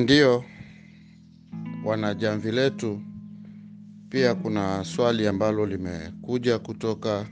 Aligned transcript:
Ndiyo, 0.00 0.44
wanajamvi 1.84 2.52
letu, 2.52 3.00
pia 4.08 4.34
kuna 4.34 4.84
swali 4.84 5.26
ambalo 5.28 5.66
limekuja 5.66 6.58
kutoka 6.58 7.26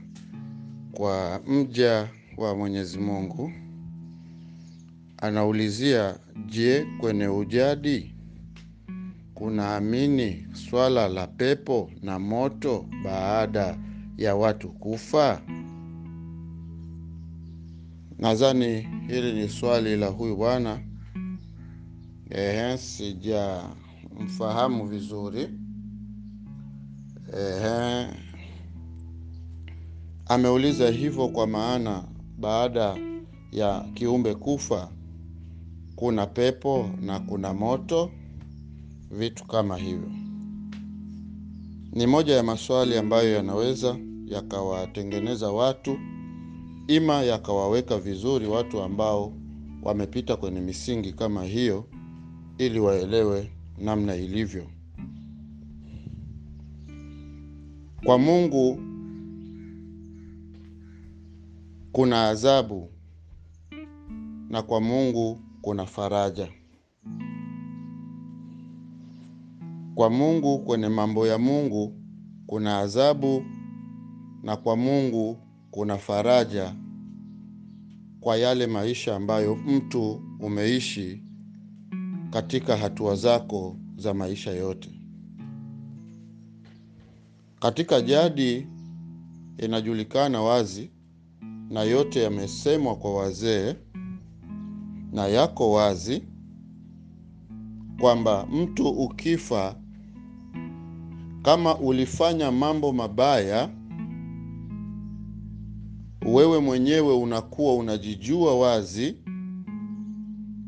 kwa 0.91 1.41
mja 1.47 2.09
wa 2.37 2.55
Mwenyezi 2.55 2.97
Mungu. 2.99 3.51
Anaulizia, 5.17 6.19
je, 6.45 6.85
kwenye 6.99 7.27
ujadi 7.27 8.15
kunaamini 9.33 10.47
swala 10.53 11.07
la 11.07 11.27
pepo 11.27 11.91
na 12.03 12.19
moto 12.19 12.85
baada 13.03 13.77
ya 14.17 14.35
watu 14.35 14.69
kufa? 14.69 15.41
Nadhani 18.19 18.87
hili 19.07 19.33
ni 19.33 19.49
swali 19.49 19.95
la 19.97 20.07
huyu 20.07 20.35
bwana. 20.35 20.79
Ehe, 22.29 22.77
sijamfahamu 22.77 24.87
vizuri. 24.87 25.49
Ehe, 27.37 28.07
ameuliza 30.25 30.89
hivyo 30.89 31.27
kwa 31.27 31.47
maana 31.47 32.03
baada 32.39 32.97
ya 33.51 33.85
kiumbe 33.93 34.35
kufa 34.35 34.91
kuna 35.95 36.25
pepo 36.27 36.89
na 37.01 37.19
kuna 37.19 37.53
moto, 37.53 38.11
vitu 39.11 39.45
kama 39.45 39.77
hivyo. 39.77 40.11
Ni 41.93 42.07
moja 42.07 42.35
ya 42.35 42.43
maswali 42.43 42.97
ambayo 42.97 43.33
yanaweza 43.33 43.97
yakawatengeneza 44.25 45.51
watu 45.51 45.97
ima 46.87 47.13
yakawaweka 47.23 47.97
vizuri 47.97 48.47
watu 48.47 48.81
ambao 48.81 49.33
wamepita 49.83 50.35
kwenye 50.37 50.61
misingi 50.61 51.13
kama 51.13 51.43
hiyo 51.43 51.85
ili 52.59 52.79
waelewe 52.79 53.51
namna 53.77 54.15
ilivyo. 54.15 54.67
Kwa 58.03 58.17
Mungu 58.17 58.79
kuna 61.91 62.27
adhabu 62.29 62.89
na 64.49 64.61
kwa 64.61 64.81
Mungu 64.81 65.39
kuna 65.61 65.85
faraja. 65.85 66.47
Kwa 69.95 70.09
Mungu 70.09 70.59
kwenye 70.59 70.87
mambo 70.89 71.27
ya 71.27 71.37
Mungu 71.37 71.95
kuna 72.47 72.77
adhabu 72.79 73.43
na 74.43 74.57
kwa 74.57 74.75
Mungu 74.75 75.37
kuna 75.71 75.97
faraja 75.97 76.75
kwa 78.19 78.37
yale 78.37 78.67
maisha 78.67 79.15
ambayo 79.15 79.55
mtu 79.55 80.21
umeishi 80.39 81.23
katika 82.29 82.77
hatua 82.77 83.15
zako 83.15 83.75
za 83.97 84.13
maisha 84.13 84.51
yote. 84.51 84.89
Katika 87.59 88.01
jadi 88.01 88.67
inajulikana 89.57 90.41
wazi 90.41 90.89
na 91.69 91.81
yote 91.83 92.23
yamesemwa 92.23 92.95
kwa 92.95 93.15
wazee 93.15 93.75
na 95.11 95.27
yako 95.27 95.71
wazi 95.71 96.23
kwamba 97.99 98.45
mtu 98.45 98.89
ukifa, 98.89 99.75
kama 101.41 101.77
ulifanya 101.77 102.51
mambo 102.51 102.93
mabaya, 102.93 103.69
wewe 106.25 106.59
mwenyewe 106.59 107.13
unakuwa 107.13 107.75
unajijua 107.75 108.59
wazi 108.59 109.15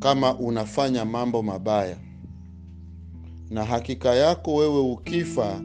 kama 0.02 0.38
unafanya 0.40 1.06
mambo 1.06 1.44
mabaya, 1.44 1.98
na 3.50 3.66
hakika 3.66 4.16
yako 4.16 4.56
wewe 4.56 4.80
ukifa 4.80 5.62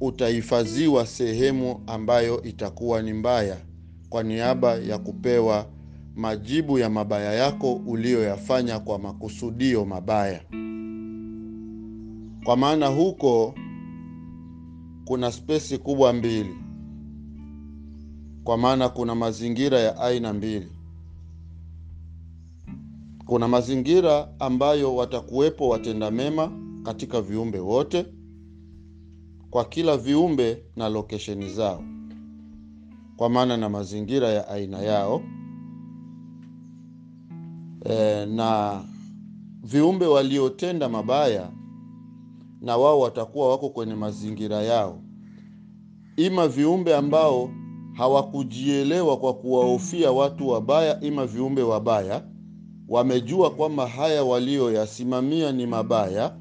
utahifadhiwa 0.00 1.06
sehemu 1.06 1.80
ambayo 1.86 2.42
itakuwa 2.42 3.02
ni 3.02 3.12
mbaya 3.12 3.56
kwa 4.08 4.22
niaba 4.22 4.74
ya 4.74 4.98
kupewa 4.98 5.66
majibu 6.16 6.78
ya 6.78 6.90
mabaya 6.90 7.32
yako 7.32 7.72
uliyoyafanya 7.74 8.78
kwa 8.78 8.98
makusudio 8.98 9.84
mabaya. 9.84 10.40
Kwa 12.44 12.56
maana 12.56 12.86
huko 12.86 13.54
kuna 15.04 15.32
spesi 15.32 15.78
kubwa 15.78 16.12
mbili, 16.12 16.54
kwa 18.44 18.58
maana 18.58 18.88
kuna 18.88 19.14
mazingira 19.14 19.78
ya 19.80 19.98
aina 20.00 20.32
mbili. 20.32 20.68
Kuna 23.26 23.48
mazingira 23.48 24.28
ambayo 24.38 24.96
watakuwepo 24.96 25.68
watenda 25.68 26.10
mema 26.10 26.52
katika 26.82 27.20
viumbe 27.22 27.58
wote, 27.58 28.06
kwa 29.50 29.64
kila 29.64 29.96
viumbe 29.96 30.62
na 30.76 30.88
lokesheni 30.88 31.48
zao, 31.50 31.82
kwa 33.16 33.28
maana 33.28 33.56
na 33.56 33.68
mazingira 33.68 34.28
ya 34.28 34.48
aina 34.48 34.78
yao. 34.78 35.22
E, 37.90 38.26
na 38.26 38.80
viumbe 39.62 40.06
waliotenda 40.06 40.88
mabaya 40.88 41.50
na 42.60 42.76
wao 42.76 43.00
watakuwa 43.00 43.48
wako 43.50 43.68
kwenye 43.70 43.94
mazingira 43.94 44.62
yao, 44.62 45.02
ima 46.16 46.48
viumbe 46.48 46.96
ambao 46.96 47.50
hawakujielewa 47.92 49.16
kwa 49.16 49.34
kuwahofia 49.34 50.12
watu 50.12 50.48
wabaya, 50.48 51.00
ima 51.00 51.26
viumbe 51.26 51.62
wabaya 51.62 52.22
wamejua 52.92 53.50
kwamba 53.50 53.86
haya 53.88 54.24
walioyasimamia 54.24 55.52
ni 55.52 55.66
mabaya, 55.66 56.36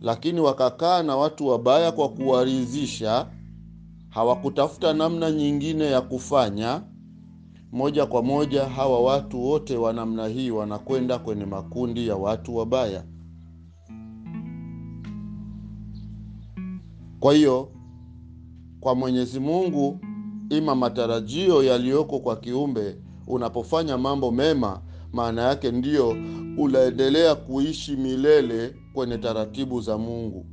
lakini 0.00 0.40
wakakaa 0.40 1.02
na 1.02 1.16
watu 1.16 1.46
wabaya 1.48 1.92
kwa 1.92 2.08
kuwaridhisha, 2.08 3.26
hawakutafuta 4.08 4.92
namna 4.92 5.30
nyingine 5.30 5.84
ya 5.84 6.00
kufanya. 6.00 6.82
Moja 7.72 8.06
kwa 8.06 8.22
moja, 8.22 8.64
hawa 8.68 9.00
watu 9.02 9.44
wote 9.44 9.76
wa 9.76 9.92
namna 9.92 10.26
hii 10.26 10.50
wanakwenda 10.50 11.18
kwenye 11.18 11.44
makundi 11.44 12.08
ya 12.08 12.16
watu 12.16 12.56
wabaya. 12.56 13.04
Kwa 17.20 17.34
hiyo, 17.34 17.68
kwa 18.80 18.94
Mwenyezi 18.94 19.40
Mungu, 19.40 19.98
ima 20.50 20.74
matarajio 20.74 21.62
yaliyoko 21.62 22.18
kwa 22.18 22.36
kiumbe, 22.36 22.96
unapofanya 23.26 23.98
mambo 23.98 24.30
mema 24.30 24.80
maana 25.12 25.42
yake 25.42 25.70
ndiyo 25.72 26.16
unaendelea 26.58 27.34
kuishi 27.34 27.96
milele 27.96 28.74
kwenye 28.94 29.18
taratibu 29.18 29.80
za 29.80 29.98
Mungu. 29.98 30.46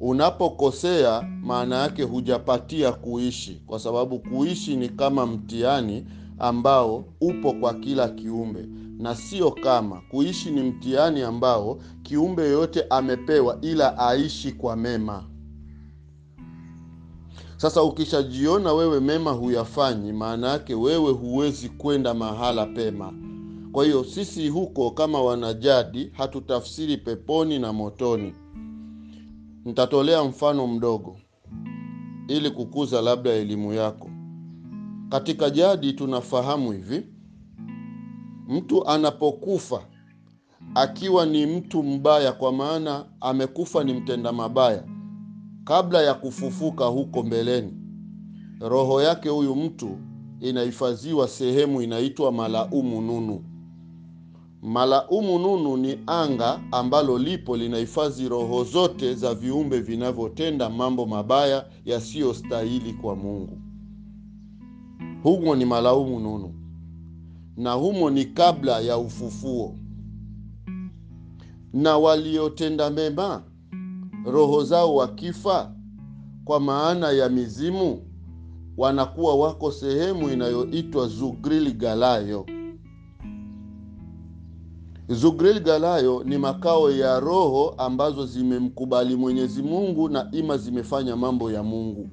Unapokosea 0.00 1.22
maana 1.42 1.76
yake 1.78 2.02
hujapatia 2.02 2.92
kuishi, 2.92 3.62
kwa 3.66 3.78
sababu 3.78 4.18
kuishi 4.18 4.76
ni 4.76 4.88
kama 4.88 5.26
mtihani 5.26 6.06
ambao 6.38 7.04
upo 7.20 7.52
kwa 7.52 7.74
kila 7.74 8.08
kiumbe, 8.08 8.66
na 8.98 9.14
sio 9.14 9.50
kama 9.50 10.00
kuishi 10.10 10.50
ni 10.50 10.62
mtihani 10.62 11.22
ambao 11.22 11.78
kiumbe 12.02 12.42
yoyote 12.42 12.84
amepewa, 12.90 13.58
ila 13.60 13.98
aishi 13.98 14.52
kwa 14.52 14.76
mema. 14.76 15.24
Sasa 17.56 17.82
ukishajiona 17.82 18.72
wewe 18.72 19.00
mema 19.00 19.30
huyafanyi, 19.30 20.12
maana 20.12 20.48
yake 20.48 20.74
wewe 20.74 21.12
huwezi 21.12 21.68
kwenda 21.68 22.14
mahala 22.14 22.66
pema. 22.66 23.12
Kwa 23.72 23.84
hiyo 23.84 24.04
sisi 24.04 24.48
huko 24.48 24.90
kama 24.90 25.22
wanajadi 25.22 26.10
hatutafsiri 26.12 26.96
peponi 26.96 27.58
na 27.58 27.72
motoni. 27.72 28.34
Nitatolea 29.64 30.24
mfano 30.24 30.66
mdogo 30.66 31.16
ili 32.28 32.50
kukuza 32.50 33.02
labda 33.02 33.30
elimu 33.30 33.72
yako. 33.72 34.10
Katika 35.08 35.50
jadi 35.50 35.92
tunafahamu 35.92 36.72
hivi, 36.72 37.06
mtu 38.48 38.88
anapokufa 38.88 39.82
akiwa 40.74 41.26
ni 41.26 41.46
mtu 41.46 41.82
mbaya, 41.82 42.32
kwa 42.32 42.52
maana 42.52 43.04
amekufa 43.20 43.84
ni 43.84 43.92
mtenda 43.94 44.32
mabaya, 44.32 44.84
kabla 45.64 46.02
ya 46.02 46.14
kufufuka 46.14 46.84
huko 46.84 47.22
mbeleni, 47.22 47.72
roho 48.60 49.02
yake 49.02 49.28
huyu 49.28 49.56
mtu 49.56 49.98
inahifadhiwa 50.40 51.28
sehemu 51.28 51.82
inaitwa 51.82 52.32
malaumu 52.32 53.00
nunu. 53.02 53.44
Malaumu 54.62 55.38
nunu 55.38 55.76
ni 55.76 55.98
anga 56.06 56.60
ambalo 56.72 57.18
lipo 57.18 57.56
linahifadhi 57.56 58.28
roho 58.28 58.64
zote 58.64 59.14
za 59.14 59.34
viumbe 59.34 59.80
vinavyotenda 59.80 60.70
mambo 60.70 61.06
mabaya 61.06 61.66
yasiyostahili 61.84 62.92
kwa 62.92 63.16
Mungu. 63.16 63.58
Humo 65.22 65.54
ni 65.56 65.64
malaumu 65.64 66.20
nunu, 66.20 66.54
na 67.56 67.72
humo 67.72 68.10
ni 68.10 68.24
kabla 68.24 68.80
ya 68.80 68.98
ufufuo. 68.98 69.74
Na 71.72 71.98
waliotenda 71.98 72.90
mema, 72.90 73.42
roho 74.24 74.64
zao 74.64 74.94
wakifa, 74.94 75.74
kwa 76.44 76.60
maana 76.60 77.10
ya 77.10 77.28
mizimu, 77.28 78.02
wanakuwa 78.76 79.34
wako 79.36 79.72
sehemu 79.72 80.30
inayoitwa 80.30 81.08
Zugril 81.08 81.72
Galayo. 81.74 82.46
Zugril 85.08 85.60
Galayo 85.60 86.22
ni 86.24 86.38
makao 86.38 86.90
ya 86.90 87.20
roho 87.20 87.74
ambazo 87.78 88.26
zimemkubali 88.26 89.16
Mwenyezi 89.16 89.62
Mungu 89.62 90.08
na 90.08 90.28
ima 90.32 90.56
zimefanya 90.56 91.16
mambo 91.16 91.52
ya 91.52 91.62
Mungu 91.62 92.08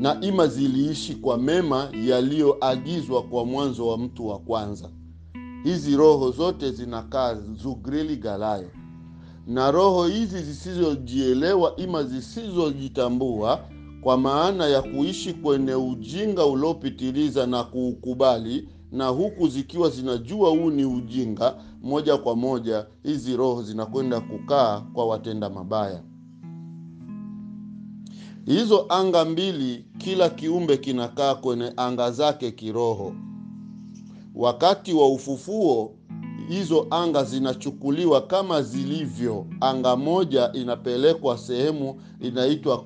na 0.00 0.20
ima 0.20 0.46
ziliishi 0.46 1.14
kwa 1.14 1.38
mema 1.38 1.88
yaliyoagizwa 2.06 3.22
kwa 3.22 3.44
mwanzo 3.44 3.88
wa 3.88 3.98
mtu 3.98 4.26
wa 4.28 4.38
kwanza. 4.38 4.90
Hizi 5.64 5.96
roho 5.96 6.30
zote 6.30 6.70
zinakaa 6.70 7.34
Zugrili 7.34 8.16
Galayo, 8.16 8.70
na 9.46 9.70
roho 9.70 10.06
hizi 10.06 10.42
zisizojielewa 10.42 11.76
ima 11.76 12.04
zisizojitambua, 12.04 13.60
kwa 14.02 14.16
maana 14.18 14.66
ya 14.66 14.82
kuishi 14.82 15.32
kwenye 15.34 15.74
ujinga 15.74 16.46
uliopitiliza 16.46 17.46
na 17.46 17.64
kuukubali, 17.64 18.68
na 18.92 19.06
huku 19.08 19.48
zikiwa 19.48 19.90
zinajua 19.90 20.50
huu 20.50 20.70
ni 20.70 20.84
ujinga, 20.84 21.54
moja 21.82 22.16
kwa 22.16 22.36
moja 22.36 22.86
hizi 23.02 23.36
roho 23.36 23.62
zinakwenda 23.62 24.20
kukaa 24.20 24.80
kwa 24.80 25.06
watenda 25.06 25.50
mabaya. 25.50 26.02
Hizo 28.46 28.86
anga 28.88 29.24
mbili, 29.24 29.84
kila 29.98 30.28
kiumbe 30.28 30.76
kinakaa 30.76 31.34
kwenye 31.34 31.72
anga 31.76 32.10
zake 32.10 32.50
kiroho. 32.50 33.14
Wakati 34.34 34.92
wa 34.92 35.08
ufufuo, 35.08 35.94
hizo 36.48 36.86
anga 36.90 37.24
zinachukuliwa 37.24 38.20
kama 38.20 38.62
zilivyo. 38.62 39.46
Anga 39.60 39.96
moja 39.96 40.52
inapelekwa 40.52 41.38
sehemu 41.38 42.00
inaitwa 42.20 42.82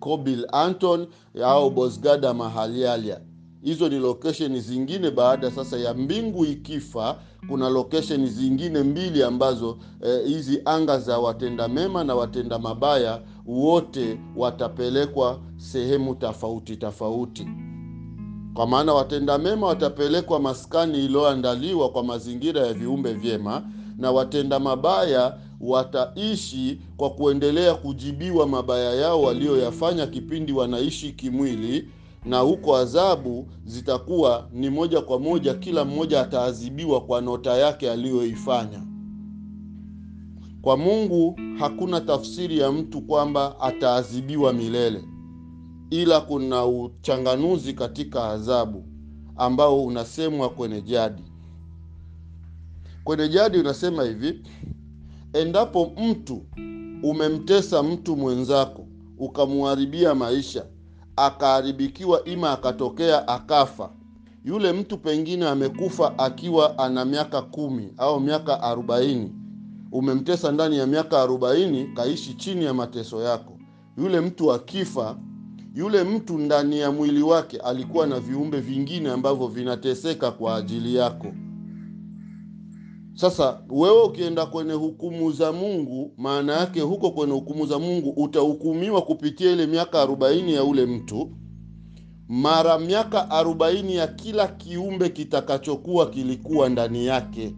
Kobil 0.00 0.46
Anton 0.52 1.06
au 1.44 1.70
Bosgada 1.70 2.34
Mahalialia. 2.34 3.20
Hizo 3.62 3.88
ni 3.88 3.98
location 3.98 4.60
zingine. 4.60 5.10
Baada 5.10 5.50
sasa 5.50 5.76
ya 5.78 5.94
mbingu 5.94 6.44
ikifa, 6.44 7.18
kuna 7.48 7.68
lokesheni 7.68 8.26
zingine 8.26 8.82
mbili 8.82 9.22
ambazo 9.22 9.78
hizi 10.26 10.54
eh, 10.56 10.62
anga 10.64 10.98
za 10.98 11.18
watenda 11.18 11.68
mema 11.68 12.04
na 12.04 12.14
watenda 12.14 12.58
mabaya 12.58 13.20
wote 13.46 14.20
watapelekwa 14.36 15.38
sehemu 15.56 16.14
tofauti 16.14 16.76
tofauti. 16.76 17.46
Kwa 18.54 18.66
maana 18.66 18.94
watenda 18.94 19.38
mema 19.38 19.66
watapelekwa 19.66 20.40
maskani 20.40 21.04
iliyoandaliwa 21.04 21.88
kwa 21.88 22.04
mazingira 22.04 22.66
ya 22.66 22.72
viumbe 22.74 23.12
vyema, 23.14 23.62
na 23.98 24.10
watenda 24.10 24.58
mabaya 24.60 25.34
wataishi 25.60 26.80
kwa 26.96 27.10
kuendelea 27.10 27.74
kujibiwa 27.74 28.46
mabaya 28.46 28.94
yao 28.94 29.22
walioyafanya 29.22 30.06
kipindi 30.06 30.52
wanaishi 30.52 31.12
kimwili 31.12 31.88
na 32.24 32.38
huko 32.38 32.76
adhabu 32.76 33.48
zitakuwa 33.64 34.48
ni 34.52 34.70
moja 34.70 35.00
kwa 35.00 35.18
moja, 35.20 35.54
kila 35.54 35.84
mmoja 35.84 36.20
ataadhibiwa 36.20 37.00
kwa 37.00 37.20
nota 37.20 37.54
yake 37.56 37.90
aliyoifanya. 37.90 38.82
Kwa 40.62 40.76
Mungu 40.76 41.38
hakuna 41.58 42.00
tafsiri 42.00 42.58
ya 42.58 42.72
mtu 42.72 43.00
kwamba 43.00 43.60
ataadhibiwa 43.60 44.52
milele, 44.52 45.04
ila 45.90 46.20
kuna 46.20 46.66
uchanganuzi 46.66 47.72
katika 47.72 48.24
adhabu 48.24 48.84
ambao 49.36 49.84
unasemwa 49.84 50.48
kwenye 50.50 50.82
jadi. 50.82 51.22
Kwenye 53.04 53.28
jadi 53.28 53.58
unasema 53.58 54.02
hivi: 54.04 54.42
endapo 55.32 55.92
mtu 56.10 56.42
umemtesa 57.02 57.82
mtu 57.82 58.16
mwenzako 58.16 58.86
ukamuharibia 59.18 60.14
maisha 60.14 60.66
akaharibikiwa 61.18 62.24
ima 62.24 62.50
akatokea 62.52 63.28
akafa. 63.28 63.90
Yule 64.44 64.72
mtu 64.72 64.98
pengine 64.98 65.48
amekufa 65.48 66.18
akiwa 66.18 66.78
ana 66.78 67.04
miaka 67.04 67.42
kumi 67.42 67.92
au 67.96 68.20
miaka 68.20 68.62
arobaini. 68.62 69.32
Umemtesa 69.92 70.52
ndani 70.52 70.78
ya 70.78 70.86
miaka 70.86 71.22
arobaini, 71.22 71.84
kaishi 71.94 72.34
chini 72.34 72.64
ya 72.64 72.74
mateso 72.74 73.22
yako. 73.22 73.52
Yule 73.98 74.20
mtu 74.20 74.52
akifa, 74.52 75.16
yule 75.74 76.04
mtu 76.04 76.38
ndani 76.38 76.78
ya 76.80 76.92
mwili 76.92 77.22
wake 77.22 77.56
alikuwa 77.58 78.06
na 78.06 78.20
viumbe 78.20 78.60
vingine 78.60 79.10
ambavyo 79.10 79.46
vinateseka 79.46 80.30
kwa 80.30 80.56
ajili 80.56 80.94
yako. 80.94 81.26
Sasa 83.20 83.60
wewe 83.70 84.02
ukienda 84.02 84.46
kwenye 84.46 84.72
hukumu 84.72 85.32
za 85.32 85.52
Mungu, 85.52 86.12
maana 86.16 86.52
yake 86.56 86.80
huko 86.80 87.10
kwenye 87.10 87.32
hukumu 87.32 87.66
za 87.66 87.78
Mungu 87.78 88.10
utahukumiwa 88.10 89.02
kupitia 89.02 89.52
ile 89.52 89.66
miaka 89.66 90.02
arobaini 90.02 90.54
ya 90.54 90.64
ule 90.64 90.86
mtu 90.86 91.30
mara 92.28 92.78
miaka 92.78 93.30
arobaini 93.30 93.94
ya 93.96 94.06
kila 94.06 94.48
kiumbe 94.48 95.08
kitakachokuwa 95.08 96.10
kilikuwa 96.10 96.68
ndani 96.68 97.06
yake. 97.06 97.54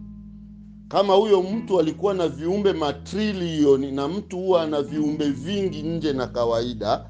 Kama 0.87 1.13
huyo 1.13 1.41
mtu 1.43 1.79
alikuwa 1.79 2.13
na 2.13 2.27
viumbe 2.27 2.73
matrilioni, 2.73 3.91
na 3.91 4.07
mtu 4.07 4.37
huwa 4.37 4.61
ana 4.63 4.81
viumbe 4.81 5.29
vingi 5.29 5.81
nje 5.83 6.13
na 6.13 6.27
kawaida 6.27 7.05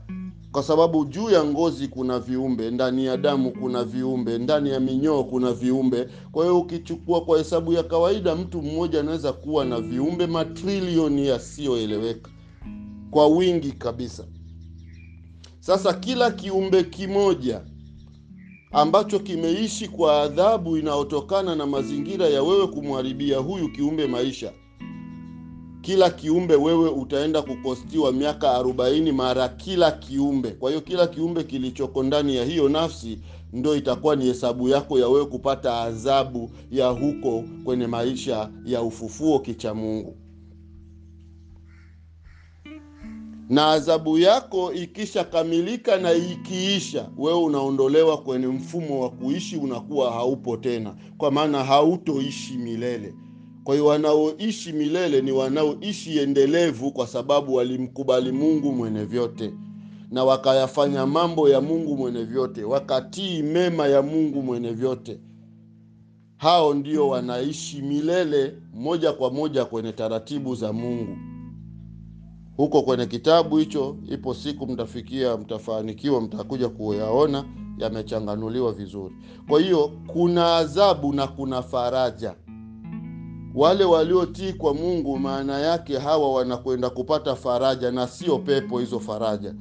kwa 0.51 0.63
sababu 0.63 1.05
juu 1.05 1.29
ya 1.29 1.43
ngozi 1.43 1.87
kuna 1.87 2.19
viumbe, 2.19 2.71
ndani 2.71 3.05
ya 3.05 3.17
damu 3.17 3.51
kuna 3.51 3.83
viumbe, 3.83 4.37
ndani 4.37 4.69
ya 4.69 4.79
minyoo 4.79 5.23
kuna 5.23 5.53
viumbe. 5.53 6.07
Kwa 6.31 6.43
hiyo 6.43 6.59
ukichukua 6.59 7.21
kwa 7.21 7.37
hesabu 7.37 7.73
ya 7.73 7.83
kawaida, 7.83 8.35
mtu 8.35 8.61
mmoja 8.61 8.99
anaweza 8.99 9.33
kuwa 9.33 9.65
na 9.65 9.81
viumbe 9.81 10.27
matrilioni 10.27 11.27
yasiyoeleweka 11.27 12.31
kwa 13.11 13.27
wingi 13.27 13.71
kabisa. 13.71 14.23
Sasa 15.59 15.93
kila 15.93 16.31
kiumbe 16.31 16.83
kimoja 16.83 17.61
ambacho 18.71 19.19
kimeishi 19.19 19.87
kwa 19.87 20.21
adhabu 20.21 20.77
inayotokana 20.77 21.55
na 21.55 21.65
mazingira 21.65 22.27
ya 22.27 22.43
wewe 22.43 22.67
kumharibia 22.67 23.37
huyu 23.37 23.71
kiumbe 23.71 24.07
maisha 24.07 24.53
kila 25.81 26.09
kiumbe 26.09 26.55
wewe 26.55 26.89
utaenda 26.89 27.41
kukostiwa 27.41 28.11
miaka 28.11 28.51
arobaini 28.51 29.11
mara 29.11 29.49
kila 29.49 29.91
kiumbe. 29.91 30.51
Kwa 30.51 30.69
hiyo 30.69 30.81
kila 30.81 31.07
kiumbe 31.07 31.43
kilichoko 31.43 32.03
ndani 32.03 32.35
ya 32.35 32.45
hiyo 32.45 32.69
nafsi 32.69 33.19
ndo 33.53 33.75
itakuwa 33.75 34.15
ni 34.15 34.25
hesabu 34.25 34.69
yako 34.69 34.99
ya 34.99 35.07
wewe 35.07 35.25
kupata 35.25 35.77
adhabu 35.81 36.51
ya 36.71 36.87
huko 36.87 37.43
kwenye 37.63 37.87
maisha 37.87 38.51
ya 38.65 38.81
ufufuo 38.81 39.39
kicha 39.39 39.73
Mungu. 39.73 40.17
Na 43.49 43.67
adhabu 43.71 44.17
yako 44.17 44.73
ikishakamilika 44.73 45.97
na 45.97 46.13
ikiisha, 46.13 47.09
wewe 47.17 47.39
unaondolewa 47.39 48.17
kwenye 48.17 48.47
mfumo 48.47 49.01
wa 49.01 49.09
kuishi, 49.09 49.57
unakuwa 49.57 50.11
haupo 50.11 50.57
tena, 50.57 50.95
kwa 51.17 51.31
maana 51.31 51.63
hautoishi 51.63 52.53
milele. 52.53 53.13
Kwa 53.63 53.75
hiyo 53.75 53.85
wanaoishi 53.87 54.73
milele 54.73 55.21
ni 55.21 55.31
wanaoishi 55.31 56.17
endelevu, 56.19 56.91
kwa 56.91 57.07
sababu 57.07 57.53
walimkubali 57.55 58.31
Mungu 58.31 58.71
mwenye 58.71 59.05
vyote 59.05 59.53
na 60.11 60.23
wakayafanya 60.23 61.05
mambo 61.05 61.49
ya 61.49 61.61
Mungu 61.61 61.97
mwenye 61.97 62.23
vyote, 62.23 62.63
wakatii 62.63 63.41
mema 63.43 63.87
ya 63.87 64.01
Mungu 64.01 64.41
mwenye 64.41 64.71
vyote. 64.71 65.19
Hao 66.37 66.73
ndio 66.73 67.09
wanaishi 67.09 67.81
milele 67.81 68.57
moja 68.73 69.13
kwa 69.13 69.31
moja 69.31 69.65
kwenye 69.65 69.91
taratibu 69.91 70.55
za 70.55 70.73
Mungu. 70.73 71.17
Huko 72.57 72.81
kwenye 72.81 73.05
kitabu 73.05 73.57
hicho, 73.57 73.97
ipo 74.11 74.33
siku 74.33 74.67
mtafikia, 74.67 75.37
mtafanikiwa, 75.37 76.21
mtakuja 76.21 76.69
kuyaona 76.69 77.45
yamechanganuliwa 77.77 78.73
vizuri. 78.73 79.15
Kwa 79.47 79.61
hiyo 79.61 79.91
kuna 80.07 80.55
adhabu 80.57 81.13
na 81.13 81.27
kuna 81.27 81.61
faraja 81.61 82.35
wale 83.55 83.83
waliotii 83.83 84.53
kwa 84.53 84.73
Mungu, 84.73 85.19
maana 85.19 85.59
yake 85.59 85.97
hawa 85.97 86.33
wanakwenda 86.33 86.89
kupata 86.89 87.35
faraja 87.35 87.91
na 87.91 88.07
sio 88.07 88.39
pepo. 88.39 88.79
Hizo 88.79 88.99
faraja 88.99 89.53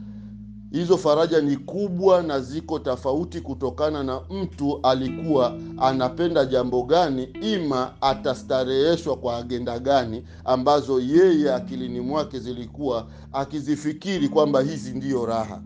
hizo 0.72 0.96
faraja 0.98 1.40
ni 1.40 1.56
kubwa 1.56 2.22
na 2.22 2.40
ziko 2.40 2.78
tofauti 2.78 3.40
kutokana 3.40 4.02
na 4.04 4.20
mtu 4.30 4.80
alikuwa 4.82 5.54
anapenda 5.78 6.44
jambo 6.44 6.82
gani, 6.82 7.22
ima 7.42 7.92
atastareheshwa 8.00 9.16
kwa 9.16 9.36
agenda 9.36 9.78
gani 9.78 10.22
ambazo 10.44 11.00
yeye 11.00 11.54
akilini 11.54 12.00
mwake 12.00 12.38
zilikuwa 12.38 13.06
akizifikiri 13.32 14.28
kwamba 14.28 14.60
hizi 14.60 14.92
ndiyo 14.94 15.26
raha 15.26 15.62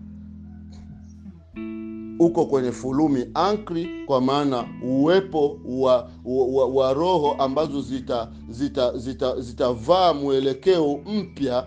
uko 2.18 2.46
kwenye 2.46 2.72
fulumi 2.72 3.26
ankri, 3.34 3.88
kwa 4.06 4.20
maana 4.20 4.64
uwepo 4.84 5.58
wa, 5.68 6.08
wa, 6.24 6.66
wa 6.66 6.92
roho 6.92 7.32
ambazo 7.32 7.80
zitavaa 7.80 8.28
zita, 8.48 8.98
zita, 8.98 9.40
zita 9.40 10.14
mwelekeo 10.14 11.00
mpya, 11.06 11.66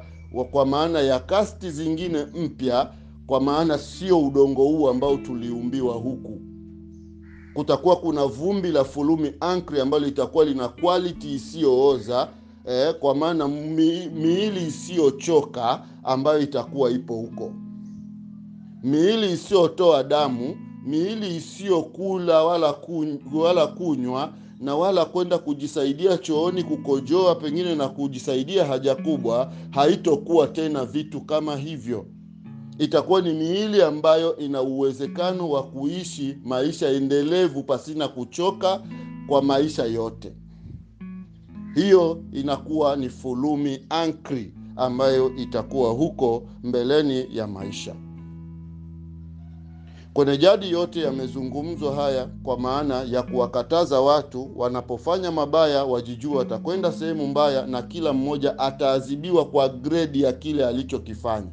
kwa 0.52 0.66
maana 0.66 1.00
ya 1.00 1.20
kasti 1.20 1.72
zingine 1.72 2.26
mpya, 2.26 2.92
kwa 3.28 3.42
maana 3.42 3.78
sio 3.78 4.20
udongo 4.20 4.64
huu 4.64 4.88
ambao 4.90 5.18
tuliumbiwa 5.18 5.94
huku. 5.94 6.42
Kutakuwa 7.54 7.96
kuna 7.96 8.26
vumbi 8.26 8.72
la 8.72 8.84
fulumi 8.84 9.34
ankri 9.40 9.82
ambalo 9.82 10.06
litakuwa 10.06 10.46
lina 10.46 10.68
quality 10.68 11.34
isiyooza 11.36 12.28
eh, 12.66 12.94
kwa 13.00 13.16
maana 13.16 13.48
mi, 13.48 14.08
miili 14.10 14.68
isiyochoka 14.68 15.84
ambayo 16.04 16.40
itakuwa 16.42 16.92
ipo 16.92 17.14
huko 17.14 17.52
miili 18.84 19.32
isiyotoa 19.32 20.04
damu, 20.04 20.58
miili 20.86 21.36
isiyokula 21.36 22.44
wala 22.44 22.74
kunywa, 22.74 23.44
wala 23.44 23.68
kunywa 23.68 24.34
na 24.60 24.76
wala 24.76 25.06
kwenda 25.06 25.38
kujisaidia 25.38 26.18
chooni 26.18 26.64
kukojoa 26.64 27.36
pengine 27.36 27.76
na 27.76 27.88
kujisaidia 27.90 28.66
haja 28.66 28.96
kubwa 28.96 29.54
haitokuwa 29.72 30.48
tena 30.48 30.86
vitu 30.86 31.22
kama 31.22 31.56
hivyo. 31.56 32.06
Itakuwa 32.80 33.22
ni 33.22 33.34
miili 33.34 33.82
ambayo 33.82 34.38
ina 34.38 34.62
uwezekano 34.62 35.50
wa 35.50 35.64
kuishi 35.64 36.38
maisha 36.46 36.90
endelevu 36.90 37.64
pasina 37.64 38.08
kuchoka 38.08 38.82
kwa 39.28 39.42
maisha 39.42 39.86
yote. 39.86 40.34
Hiyo 41.76 42.24
inakuwa 42.34 42.96
ni 42.96 43.10
fulumi 43.10 43.80
ankri 43.90 44.54
ambayo 44.76 45.36
itakuwa 45.36 45.92
huko 45.92 46.44
mbeleni 46.64 47.28
ya 47.38 47.48
maisha 47.48 47.96
kwenye 50.18 50.38
jadi 50.38 50.72
yote 50.72 51.00
yamezungumzwa 51.02 51.96
haya 51.96 52.28
kwa 52.44 52.60
maana 52.60 53.02
ya 53.04 53.24
kuwakataza 53.24 54.02
watu 54.02 54.52
wanapofanya 54.56 55.32
mabaya 55.32 55.84
wajijua 55.86 56.38
watakwenda 56.38 56.92
sehemu 56.92 57.28
mbaya 57.28 57.68
na 57.68 57.82
kila 57.82 58.14
mmoja 58.14 58.60
ataadhibiwa 58.60 59.46
kwa 59.46 59.70
gredi 59.70 60.22
ya 60.22 60.34
kile 60.34 60.66
alichokifanya. 60.66 61.48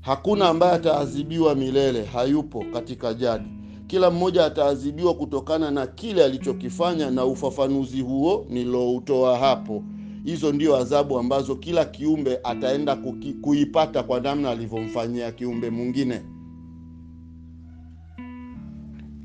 Hakuna 0.00 0.48
ambaye 0.48 0.72
ataadhibiwa 0.72 1.54
milele 1.54 2.04
hayupo 2.04 2.64
katika 2.72 3.14
jadi. 3.14 3.48
Kila 3.86 4.10
mmoja 4.10 4.44
ataadhibiwa 4.44 5.14
kutokana 5.14 5.70
na 5.70 5.86
kile 5.86 6.24
alichokifanya 6.24 7.10
na 7.10 7.24
ufafanuzi 7.24 8.00
huo 8.00 8.46
niloutoa 8.48 9.38
hapo. 9.38 9.82
Hizo 10.24 10.52
ndio 10.52 10.76
adhabu 10.76 11.18
ambazo 11.18 11.56
kila 11.56 11.84
kiumbe 11.84 12.40
ataenda 12.44 12.96
kuki, 12.96 13.32
kuipata 13.32 14.02
kwa 14.02 14.20
namna 14.20 14.50
alivyomfanyia 14.50 15.32
kiumbe 15.32 15.70
mwingine 15.70 16.22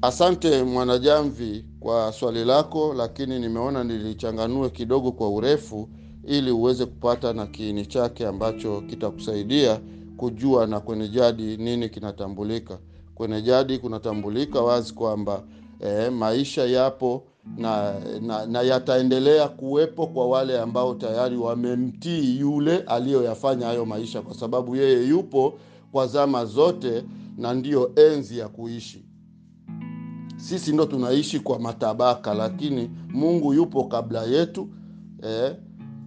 asante 0.06 0.64
mwanajamvi 0.64 1.66
kwa 1.80 2.12
swali 2.14 2.46
lako 2.46 2.94
lakini 2.94 3.40
nimeona 3.40 3.84
nilichanganue 3.84 4.70
kidogo 4.70 5.12
kwa 5.12 5.30
urefu 5.30 5.90
ili 6.24 6.52
uweze 6.52 6.86
kupata 6.86 7.34
na 7.34 7.48
kiini 7.48 7.86
chake 7.86 8.28
ambacho 8.28 8.82
kitakusaidia 8.82 9.80
kujua 10.18 10.68
na 10.68 10.80
kwenye 10.80 11.08
jadi 11.08 11.58
nini 11.58 11.90
kinatambulika. 11.90 12.80
Kwenye 13.16 13.42
jadi 13.42 13.78
kunatambulika 13.78 14.62
wazi 14.62 14.94
kwamba 14.94 15.44
e, 15.80 16.10
maisha 16.10 16.66
yapo 16.66 17.24
na, 17.58 17.94
na, 18.22 18.46
na 18.46 18.62
yataendelea 18.62 19.48
kuwepo 19.48 20.08
kwa 20.08 20.28
wale 20.28 20.60
ambao 20.60 20.96
tayari 20.96 21.38
wamemtii 21.38 22.40
yule 22.40 22.78
aliyoyafanya 22.78 23.66
hayo 23.66 23.86
maisha 23.86 24.22
kwa 24.22 24.34
sababu 24.36 24.76
yeye 24.76 25.08
yupo 25.08 25.54
kwa 25.92 26.08
zama 26.08 26.46
zote 26.46 27.04
na 27.38 27.54
ndiyo 27.54 27.92
enzi 27.96 28.38
ya 28.38 28.48
kuishi 28.50 29.06
sisi 30.50 30.72
ndo 30.74 30.86
tunaishi 30.86 31.40
kwa 31.40 31.60
matabaka 31.60 32.34
lakini 32.34 32.90
mungu 33.10 33.54
yupo 33.54 33.84
kabla 33.84 34.24
yetu 34.24 34.68
eh, 35.24 35.56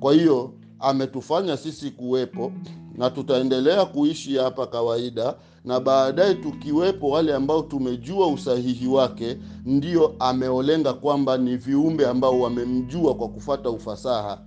kwa 0.00 0.14
hiyo 0.14 0.52
ametufanya 0.78 1.56
sisi 1.56 1.90
kuwepo 1.90 2.52
na 2.94 3.10
tutaendelea 3.10 3.84
kuishi 3.84 4.36
hapa 4.36 4.66
kawaida 4.66 5.34
na 5.64 5.80
baadaye 5.80 6.34
tukiwepo 6.34 7.10
wale 7.10 7.34
ambao 7.34 7.62
tumejua 7.62 8.26
usahihi 8.26 8.86
wake 8.86 9.38
ndio 9.64 10.14
ameolenga 10.18 10.92
kwamba 10.92 11.38
ni 11.38 11.56
viumbe 11.56 12.06
ambao 12.06 12.40
wamemjua 12.40 13.14
kwa 13.14 13.28
kufata 13.28 13.70
ufasaha 13.70 14.40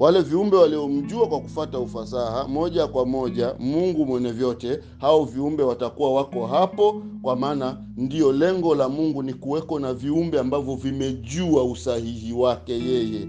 wale 0.00 0.22
viumbe 0.22 0.56
waliomjua 0.56 1.26
kwa 1.26 1.40
kufata 1.40 1.78
ufasaha 1.78 2.48
moja 2.48 2.86
kwa 2.86 3.06
moja 3.06 3.54
mungu 3.58 4.06
mwenye 4.06 4.32
vyote 4.32 4.80
hao 4.98 5.24
viumbe 5.24 5.62
watakuwa 5.62 6.12
wako 6.14 6.46
hapo 6.46 7.02
kwa 7.22 7.36
maana 7.36 7.76
ndio 7.96 8.32
lengo 8.32 8.74
la 8.74 8.88
mungu 8.88 9.22
ni 9.22 9.34
kuweko 9.34 9.78
na 9.78 9.94
viumbe 9.94 10.40
ambavyo 10.40 10.74
vimejua 10.74 11.64
usahihi 11.64 12.32
wake 12.32 12.72
yeye. 12.72 13.26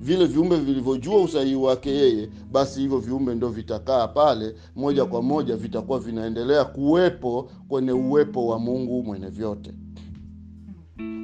Vile 0.00 0.26
viumbe 0.26 0.56
vilivyojua 0.56 1.22
usahihi 1.22 1.54
wake 1.54 1.90
yeye 1.90 2.28
basi 2.52 2.80
hivyo 2.80 2.98
viumbe 2.98 3.34
ndo 3.34 3.48
vitakaa 3.48 4.08
pale 4.08 4.54
moja 4.76 5.04
kwa 5.04 5.22
moja 5.22 5.56
vitakuwa 5.56 5.98
vinaendelea 5.98 6.64
kuwepo 6.64 7.48
kwenye 7.68 7.92
uwepo 7.92 8.46
wa 8.46 8.58
mungu 8.58 9.02
mwenye 9.02 9.26
vyote 9.26 9.72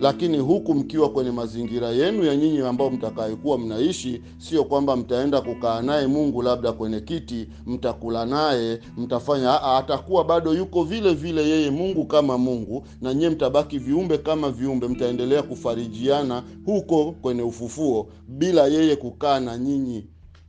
lakini 0.01 0.39
huku 0.39 0.75
mkiwa 0.75 1.11
kwenye 1.11 1.31
mazingira 1.31 1.89
yenu 1.89 2.25
ya 2.25 2.37
nyinyi 2.37 2.59
ambao 2.61 2.91
mtakayekuwa 2.91 3.59
mnaishi 3.59 4.23
sio 4.39 4.65
kwamba 4.65 4.97
mtaenda 4.97 5.41
kukaa 5.41 5.83
naye 5.83 6.07
mungu 6.07 6.43
labda 6.43 6.73
kwenye 6.73 7.01
kiti 7.01 7.49
mtakula 7.67 8.27
naye 8.27 8.81
mtafanya 8.97 9.63
a, 9.63 9.77
atakuwa 9.77 10.25
bado 10.25 10.55
yuko 10.55 10.85
vile 10.85 11.15
vile 11.15 11.49
yeye 11.49 11.71
mungu 11.71 12.05
kama 12.05 12.39
mungu 12.39 12.87
na 13.01 13.15
nyie 13.15 13.31
mtabaki 13.31 13.79
viumbe 13.79 14.19
kama 14.19 14.51
viumbe 14.51 14.89
mtaendelea 14.89 15.43
kufarijiana 15.43 16.43
huko 16.67 17.13
kwenye 17.23 17.43
ufufuo 17.43 18.09
bila 18.29 18.67
yeye 18.67 18.97
kukaa 18.97 19.41
na 19.41 19.59
nyinyi 19.59 20.05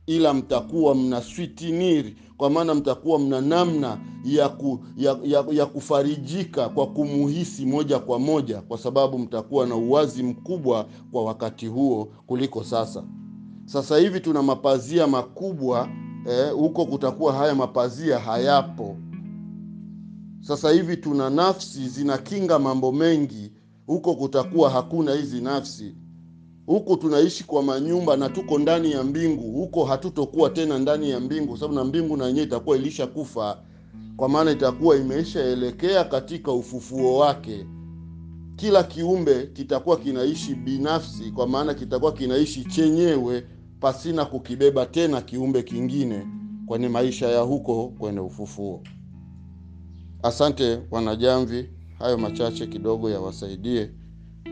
ila 0.06 0.34
mtakuwa 0.34 0.94
mna 0.94 1.20
switiniri 1.20 2.16
kwa 2.36 2.50
maana 2.50 2.74
mtakuwa 2.74 3.18
mna 3.18 3.40
namna 3.40 3.98
ya, 4.24 4.48
ku, 4.48 4.84
ya, 4.96 5.18
ya, 5.22 5.44
ya 5.50 5.66
kufarijika 5.66 6.68
kwa 6.68 6.86
kumuhisi 6.86 7.66
moja 7.66 7.98
kwa 7.98 8.18
moja 8.18 8.60
kwa 8.60 8.78
sababu 8.78 9.18
mtakuwa 9.18 9.66
na 9.66 9.74
uwazi 9.74 10.22
mkubwa 10.22 10.86
kwa 11.12 11.24
wakati 11.24 11.66
huo 11.66 12.04
kuliko 12.26 12.64
sasa. 12.64 13.04
Sasa 13.64 13.98
hivi 13.98 14.20
tuna 14.20 14.42
mapazia 14.42 15.06
makubwa 15.06 15.88
huko 16.54 16.82
eh, 16.82 16.88
kutakuwa 16.88 17.32
haya 17.32 17.54
mapazia 17.54 18.18
hayapo. 18.18 18.96
Sasa 20.40 20.70
hivi 20.70 20.96
tuna 20.96 21.30
nafsi 21.30 21.88
zinakinga 21.88 22.58
mambo 22.58 22.92
mengi 22.92 23.52
huko 23.86 24.14
kutakuwa 24.14 24.70
hakuna 24.70 25.14
hizi 25.14 25.40
nafsi 25.40 25.94
huku 26.66 26.96
tunaishi 26.96 27.44
kwa 27.44 27.62
manyumba 27.62 28.16
na 28.16 28.28
tuko 28.28 28.58
ndani 28.58 28.92
ya 28.92 29.02
mbingu. 29.04 29.52
Huko 29.52 29.84
hatutokuwa 29.84 30.50
tena 30.50 30.78
ndani 30.78 31.10
ya 31.10 31.20
mbingu 31.20 31.56
sababu 31.56 31.74
na 31.74 31.84
mbingu 31.84 32.16
na 32.16 32.26
yenyewe 32.26 32.46
itakuwa 32.46 32.76
ilishakufa. 32.76 33.58
Kwa 34.16 34.28
maana 34.28 34.50
itakuwa 34.50 34.96
imeishaelekea 34.96 36.04
katika 36.04 36.52
ufufuo 36.52 37.18
wake. 37.18 37.66
Kila 38.56 38.82
kiumbe 38.82 39.46
kitakuwa 39.46 39.96
kinaishi 39.96 40.54
binafsi 40.54 41.30
kwa 41.30 41.46
maana 41.46 41.74
kitakuwa 41.74 42.12
kinaishi 42.12 42.64
chenyewe 42.64 43.46
pasina 43.80 44.24
kukibeba 44.24 44.86
tena 44.86 45.20
kiumbe 45.20 45.62
kingine 45.62 46.26
kwenye 46.66 46.88
maisha 46.88 47.28
ya 47.28 47.40
huko 47.40 47.88
kwenye 47.98 48.20
ufufuo. 48.20 48.82
Asante 50.22 50.78
wanajamvi 50.90 51.70
hayo 51.98 52.18
machache 52.18 52.66
kidogo 52.66 53.10
yawasaidie 53.10 53.90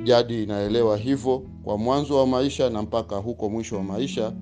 jadi 0.05 0.43
inaelewa 0.43 0.97
hivyo 0.97 1.43
kwa 1.65 1.79
mwanzo 1.79 2.17
wa 2.17 2.27
maisha 2.27 2.71
na 2.71 2.83
mpaka 2.83 3.17
huko 3.17 3.49
mwisho 3.51 3.77
wa 3.77 3.83
maisha. 3.83 4.33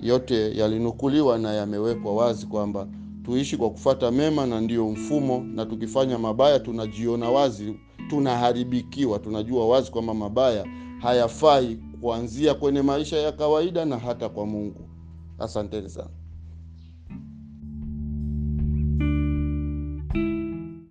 Yote 0.00 0.56
yalinukuliwa 0.58 1.38
na 1.38 1.52
yamewekwa 1.54 2.14
wazi 2.14 2.46
kwamba 2.46 2.86
tuishi 3.24 3.56
kwa 3.56 3.70
kufata 3.70 4.10
mema 4.10 4.46
na 4.46 4.60
ndiyo 4.60 4.88
mfumo 4.90 5.44
na 5.54 5.66
tukifanya 5.66 6.18
mabaya 6.18 6.60
tunajiona 6.60 7.30
wazi 7.30 7.74
tunaharibikiwa 8.10 9.18
tunajua 9.18 9.68
wazi 9.68 9.90
kwamba 9.90 10.14
mabaya 10.14 10.66
hayafai 11.00 11.78
kuanzia 12.00 12.54
kwenye 12.54 12.82
maisha 12.82 13.16
ya 13.16 13.32
kawaida 13.32 13.84
na 13.84 13.98
hata 13.98 14.28
kwa 14.28 14.46
mungu. 14.46 14.88
Asanteni 15.38 15.90
sana 15.90 16.10